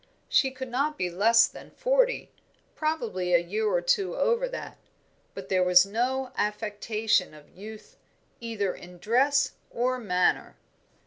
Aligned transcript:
She 0.27 0.49
could 0.49 0.69
not 0.69 0.97
be 0.97 1.11
less 1.11 1.45
than 1.47 1.69
forty, 1.69 2.31
probably 2.73 3.35
a 3.35 3.37
year 3.37 3.67
or 3.67 3.83
two 3.83 4.15
over 4.17 4.49
that, 4.49 4.77
but 5.35 5.47
there 5.47 5.63
was 5.63 5.85
no 5.85 6.31
affectation 6.35 7.35
of 7.35 7.55
youth, 7.55 7.97
either 8.39 8.73
in 8.73 8.97
dress 8.97 9.51
or 9.69 9.99
manner. 9.99 10.55